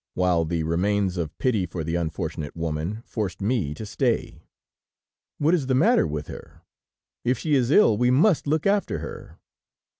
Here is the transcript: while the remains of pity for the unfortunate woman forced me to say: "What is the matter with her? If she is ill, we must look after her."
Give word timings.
while 0.15 0.45
the 0.45 0.63
remains 0.63 1.15
of 1.15 1.37
pity 1.37 1.63
for 1.67 1.83
the 1.83 1.93
unfortunate 1.93 2.55
woman 2.57 3.03
forced 3.05 3.39
me 3.39 3.71
to 3.71 3.85
say: 3.85 4.41
"What 5.37 5.53
is 5.53 5.67
the 5.67 5.75
matter 5.75 6.07
with 6.07 6.25
her? 6.25 6.63
If 7.23 7.37
she 7.37 7.53
is 7.53 7.69
ill, 7.69 7.99
we 7.99 8.09
must 8.09 8.47
look 8.47 8.65
after 8.65 8.97
her." 8.97 9.37